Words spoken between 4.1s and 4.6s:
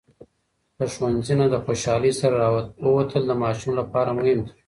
مهم دی.